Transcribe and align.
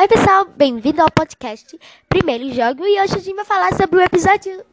Oi 0.00 0.08
pessoal, 0.08 0.46
bem-vindo 0.56 1.02
ao 1.02 1.10
podcast 1.10 1.78
Primeiro 2.08 2.50
Jogo 2.54 2.86
e 2.86 2.98
hoje 3.02 3.16
a 3.16 3.18
gente 3.18 3.36
vai 3.36 3.44
falar 3.44 3.74
sobre 3.74 3.98
o 3.98 4.00
episódio 4.00 4.64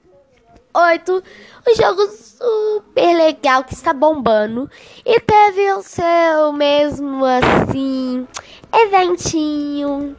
8, 0.74 1.24
um 1.68 1.76
jogo 1.76 2.08
super 2.10 3.14
legal 3.14 3.66
que 3.66 3.74
está 3.74 3.92
bombando 3.92 4.72
e 5.06 5.20
teve 5.20 5.74
o 5.74 5.84
seu 5.84 6.54
mesmo 6.54 7.26
assim 7.26 8.26
eventinho 8.74 10.16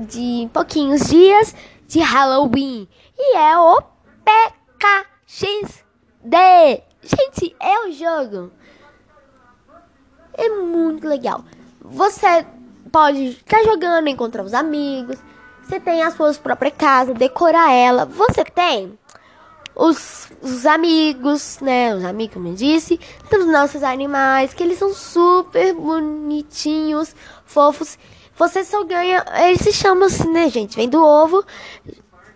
de 0.00 0.48
pouquinhos 0.50 1.10
dias 1.10 1.54
de 1.86 2.00
Halloween 2.00 2.88
e 3.18 3.36
é 3.36 3.58
o 3.58 3.82
PKXD. 4.24 5.52
Gente, 7.02 7.54
é 7.60 7.86
o 7.86 7.92
jogo. 7.92 8.50
É 10.32 10.48
muito 10.48 11.06
legal. 11.06 11.44
Você 11.82 12.46
pode 12.92 13.28
estar 13.28 13.64
jogando, 13.64 14.08
encontrar 14.08 14.44
os 14.44 14.52
amigos. 14.52 15.18
Você 15.62 15.80
tem 15.80 16.02
as 16.02 16.14
suas 16.14 16.36
próprias 16.36 16.74
casas, 16.76 17.16
decorar 17.16 17.72
ela. 17.72 18.04
Você 18.04 18.44
tem 18.44 18.98
os, 19.74 20.30
os 20.42 20.66
amigos, 20.66 21.58
né? 21.60 21.94
Os 21.94 22.04
amigos, 22.04 22.34
como 22.34 22.48
eu 22.48 22.54
disse. 22.54 23.00
Temos 23.30 23.46
nossos 23.46 23.82
animais, 23.82 24.52
que 24.52 24.62
eles 24.62 24.78
são 24.78 24.92
super 24.92 25.74
bonitinhos, 25.74 27.16
fofos. 27.44 27.98
Você 28.36 28.64
só 28.64 28.84
ganha. 28.84 29.24
Ele 29.44 29.58
se 29.58 29.72
chama 29.72 30.06
assim, 30.06 30.30
né, 30.30 30.50
gente? 30.50 30.76
Vem 30.76 30.88
do 30.88 31.02
ovo. 31.02 31.44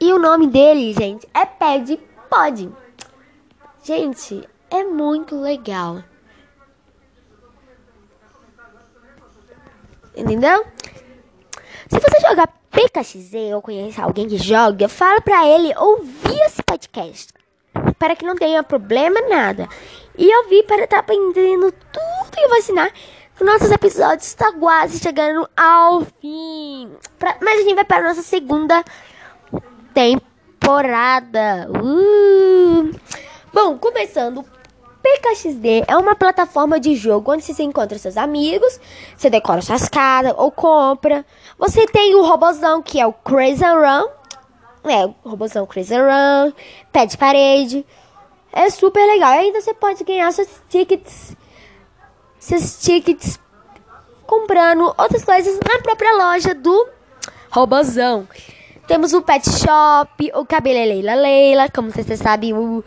E 0.00 0.12
o 0.12 0.18
nome 0.18 0.46
dele, 0.46 0.92
gente, 0.92 1.26
é 1.34 1.44
Pede 1.44 1.98
Pode. 2.28 2.70
Gente, 3.82 4.46
é 4.70 4.84
muito 4.84 5.36
legal. 5.36 6.02
Entendeu? 10.16 10.64
Se 11.88 12.00
você 12.00 12.20
jogar 12.28 12.48
PKXZ 12.70 13.54
ou 13.54 13.62
conhece 13.62 14.00
alguém 14.00 14.26
que 14.26 14.38
joga, 14.38 14.88
fala 14.88 15.20
pra 15.20 15.46
ele 15.46 15.72
ouvir 15.76 16.40
esse 16.46 16.62
podcast. 16.62 17.32
Para 17.98 18.16
que 18.16 18.24
não 18.24 18.34
tenha 18.34 18.62
problema 18.62 19.20
nada. 19.28 19.68
E 20.16 20.34
ouvir 20.38 20.64
para 20.64 20.84
estar 20.84 20.96
tá 20.96 21.00
aprendendo 21.00 21.70
tudo 21.70 22.30
que 22.32 22.40
eu 22.40 22.48
vou 22.48 22.58
ensinar. 22.58 22.90
Nossos 23.40 23.70
episódios 23.70 24.28
estão 24.28 24.52
tá 24.52 24.58
quase 24.58 24.98
chegando 24.98 25.48
ao 25.56 26.00
fim. 26.20 26.90
Pra, 27.18 27.36
mas 27.42 27.60
a 27.60 27.62
gente 27.62 27.74
vai 27.74 27.84
para 27.84 27.98
a 27.98 28.08
nossa 28.08 28.22
segunda 28.22 28.82
temporada. 29.92 31.68
Uh! 31.70 32.90
Bom, 33.52 33.78
começando 33.78 34.44
PKXD 35.06 35.84
é 35.86 35.96
uma 35.96 36.16
plataforma 36.16 36.80
de 36.80 36.96
jogo 36.96 37.32
onde 37.32 37.44
você 37.44 37.62
encontra 37.62 37.96
seus 37.96 38.16
amigos, 38.16 38.80
você 39.16 39.30
decora 39.30 39.62
suas 39.62 39.88
casas 39.88 40.34
ou 40.36 40.50
compra. 40.50 41.24
Você 41.56 41.86
tem 41.86 42.16
o 42.16 42.22
robozão 42.22 42.82
que 42.82 42.98
é 42.98 43.06
o 43.06 43.12
Crazy 43.12 43.64
Run, 43.64 44.08
é, 44.90 45.06
o 45.06 45.14
robozão 45.24 45.64
Crazy 45.64 45.94
Run, 45.94 46.52
pé 46.90 47.06
de 47.06 47.16
parede. 47.16 47.86
É 48.52 48.68
super 48.68 49.06
legal. 49.06 49.32
E 49.34 49.38
ainda 49.38 49.60
você 49.60 49.72
pode 49.72 50.02
ganhar 50.02 50.32
seus 50.32 50.48
tickets, 50.68 51.36
seus 52.40 52.80
tickets 52.80 53.38
comprando 54.26 54.92
outras 54.98 55.24
coisas 55.24 55.56
na 55.60 55.80
própria 55.82 56.16
loja 56.16 56.52
do 56.52 56.88
robozão. 57.50 58.26
Temos 58.88 59.12
o 59.12 59.22
Pet 59.22 59.48
Shop, 59.50 60.32
o 60.34 60.44
Cabeleleila 60.44 61.14
Leila, 61.14 61.68
como 61.68 61.90
vocês 61.90 62.18
sabem, 62.18 62.54
o 62.54 62.82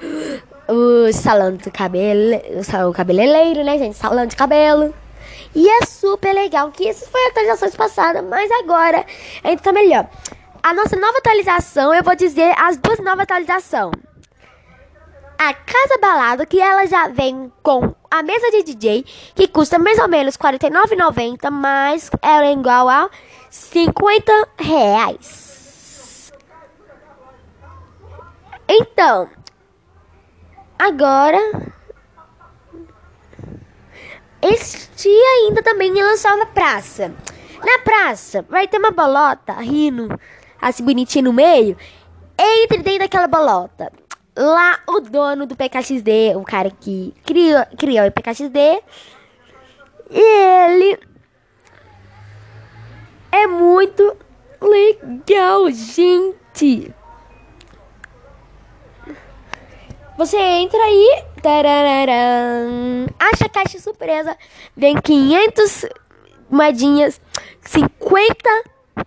o 0.70 1.12
salão 1.12 1.56
de 1.56 1.72
cabelo, 1.72 2.36
o 2.88 2.94
cabeleireiro, 2.94 3.64
né, 3.64 3.78
gente? 3.78 3.98
Salão 3.98 4.26
de 4.26 4.36
cabelo. 4.36 4.94
E 5.56 5.68
é 5.68 5.86
super 5.86 6.34
legal, 6.34 6.72
que 6.72 6.88
isso 6.88 7.10
foi 7.10 7.26
atualizações 7.28 7.76
passadas, 7.76 8.24
mas 8.24 8.52
agora 8.52 9.04
ainda 9.44 9.62
tá 9.62 9.72
melhor. 9.72 10.08
A 10.62 10.74
nossa 10.74 10.96
nova 10.96 11.18
atualização, 11.18 11.94
eu 11.94 12.04
vou 12.04 12.16
dizer 12.16 12.54
as 12.58 12.78
duas 12.78 13.00
novas 13.00 13.22
atualizações. 13.22 13.94
A 15.38 15.54
Casa 15.54 15.98
Balada, 16.02 16.46
que 16.46 16.60
ela 16.60 16.86
já 16.86 17.08
vem 17.08 17.52
com 17.64 17.96
a 18.12 18.22
mesa 18.22 18.52
de 18.52 18.64
DJ, 18.64 19.06
que 19.34 19.48
custa 19.48 19.80
mais 19.80 19.98
ou 19.98 20.08
menos 20.08 20.36
R$ 20.36 20.52
49,90, 20.60 21.50
mas 21.50 22.12
ela 22.22 22.46
é 22.46 22.52
igual 22.52 22.90
a 22.90 23.10
50 23.50 24.32
reais. 24.60 26.34
Então, 28.68 29.28
Agora, 30.90 31.38
este 34.42 35.08
ainda 35.08 35.62
também 35.62 35.96
ia 35.96 36.04
lançar 36.04 36.36
na 36.36 36.48
praça. 36.48 37.14
Na 37.64 37.78
praça 37.84 38.44
vai 38.50 38.68
ter 38.68 38.80
uma 38.80 38.90
bolota 38.90 39.54
rindo, 39.54 40.10
assim 40.60 40.84
bonitinho 40.84 41.26
no 41.26 41.34
meio. 41.34 41.78
Entre 42.36 42.80
dentro 42.80 43.02
daquela 43.02 43.28
bolota. 43.28 43.94
Lá 44.36 44.80
o 44.88 45.00
dono 45.00 45.46
do 45.46 45.56
PKXD, 45.56 46.36
o 46.36 46.44
cara 46.44 46.72
que 46.72 47.14
criou, 47.24 47.64
criou 47.78 48.08
o 48.08 48.12
PKXD, 48.12 48.82
ele 50.10 51.00
é 53.32 53.46
muito 53.46 54.18
legal, 54.60 55.70
gente. 55.70 56.92
Você 60.20 60.36
entra 60.36 60.78
aí, 60.84 61.24
tarararam, 61.42 63.08
acha 63.18 63.46
a 63.46 63.50
caixa 63.50 63.80
surpresa, 63.80 64.38
vem 64.76 65.00
500 65.00 65.86
moedinhas, 66.50 67.22
50 67.62 68.38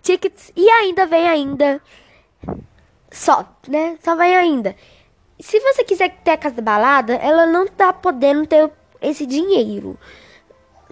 tickets 0.01 0.51
e 0.55 0.67
ainda 0.67 1.05
vem 1.05 1.29
ainda 1.29 1.79
só, 3.11 3.47
né? 3.67 3.95
Só 4.03 4.15
vem 4.15 4.35
ainda. 4.35 4.75
Se 5.39 5.59
você 5.59 5.83
quiser 5.83 6.17
ter 6.23 6.31
a 6.31 6.37
casa 6.37 6.55
da 6.55 6.63
balada, 6.63 7.13
ela 7.13 7.45
não 7.45 7.67
tá 7.67 7.93
podendo 7.93 8.47
ter 8.47 8.71
esse 8.99 9.27
dinheiro, 9.27 9.95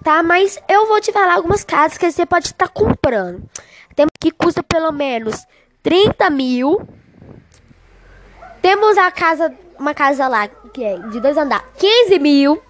tá? 0.03 0.21
Mas 0.21 0.61
eu 0.69 0.87
vou 0.87 1.01
te 1.01 1.11
falar 1.11 1.33
algumas 1.33 1.63
casas 1.63 1.97
que 1.97 2.11
você 2.11 2.27
pode 2.27 2.45
estar 2.45 2.67
tá 2.67 2.71
comprando. 2.71 3.41
Tem 3.95 4.05
que 4.19 4.29
custa 4.29 4.61
pelo 4.61 4.91
menos 4.91 5.43
30 5.81 6.29
mil. 6.29 6.87
Temos 8.61 8.97
a 8.97 9.11
casa 9.11 9.53
uma 9.81 9.94
casa 9.95 10.27
lá 10.27 10.47
que 10.47 10.83
é 10.83 10.97
de 10.97 11.19
dois 11.19 11.35
andares, 11.35 11.66
15 11.77 12.19
mil. 12.19 12.61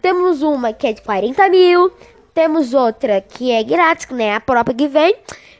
Temos 0.00 0.42
uma 0.42 0.72
que 0.72 0.86
é 0.86 0.92
de 0.92 1.02
40 1.02 1.48
mil. 1.48 1.92
Temos 2.32 2.72
outra 2.72 3.20
que 3.20 3.50
é 3.50 3.62
grátis, 3.62 4.08
né? 4.10 4.34
A 4.34 4.40
própria 4.40 4.74
que 4.74 4.88
vem. 4.88 5.14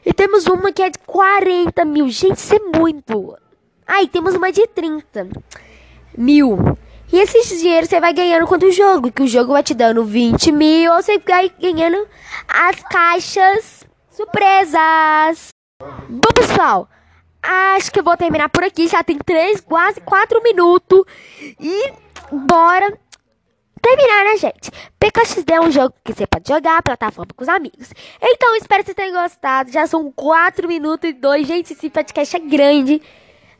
E 0.05 0.13
temos 0.13 0.47
uma 0.47 0.71
que 0.71 0.81
é 0.81 0.89
de 0.89 0.97
40 0.99 1.85
mil. 1.85 2.09
Gente, 2.09 2.37
isso 2.37 2.55
é 2.55 2.59
muito. 2.77 3.37
Aí 3.85 4.07
temos 4.07 4.33
uma 4.33 4.51
de 4.51 4.65
30 4.67 5.27
mil. 6.17 6.57
E 7.11 7.19
esses 7.19 7.59
dinheiros 7.59 7.89
você 7.89 7.99
vai 7.99 8.13
ganhando 8.13 8.47
quando 8.47 8.63
o 8.63 8.71
jogo. 8.71 9.11
Que 9.11 9.23
o 9.23 9.27
jogo 9.27 9.53
vai 9.53 9.61
te 9.61 9.73
dando 9.73 10.03
20 10.03 10.51
mil. 10.51 10.91
Ou 10.93 11.01
você 11.01 11.19
vai 11.19 11.51
ganhando 11.59 12.07
as 12.47 12.81
caixas 12.83 13.85
surpresas. 14.09 15.49
Bom, 16.09 16.29
pessoal. 16.33 16.89
Acho 17.43 17.91
que 17.91 17.99
eu 17.99 18.03
vou 18.03 18.15
terminar 18.15 18.47
por 18.47 18.63
aqui. 18.63 18.87
Já 18.87 19.03
tem 19.03 19.17
três, 19.17 19.59
quase 19.59 19.99
quatro 19.99 20.41
minutos. 20.41 21.03
E 21.59 21.91
bora 22.31 22.97
terminar, 23.81 24.23
né, 24.23 24.37
gente? 24.37 24.71
PKXD 24.97 25.53
é 25.53 25.59
um 25.59 25.69
jogo 25.69 25.93
que 26.05 26.13
você 26.13 26.25
pode 26.25 26.47
jogar, 26.47 26.81
plataforma 26.81 27.33
com 27.35 27.43
os 27.43 27.49
amigos. 27.49 27.91
Então, 28.21 28.55
espero 28.55 28.81
que 28.81 28.85
vocês 28.85 28.95
tenham 28.95 29.21
gostado. 29.21 29.71
Já 29.71 29.85
são 29.85 30.09
quatro 30.09 30.69
minutos 30.69 31.09
e 31.09 31.13
dois. 31.13 31.45
Gente, 31.45 31.73
esse 31.73 31.89
podcast 31.89 32.35
é 32.35 32.39
grande. 32.39 33.01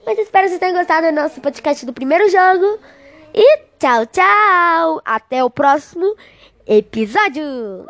Mas 0.06 0.18
espero 0.18 0.46
que 0.46 0.50
vocês 0.50 0.60
tenham 0.60 0.78
gostado 0.78 1.08
do 1.08 1.14
nosso 1.14 1.42
podcast 1.42 1.86
do 1.86 1.92
primeiro 1.92 2.30
jogo. 2.30 2.80
E 3.34 3.58
tchau, 3.80 4.06
tchau. 4.06 5.02
Até 5.04 5.44
o 5.44 5.50
próximo 5.50 6.16
episódio. 6.66 7.82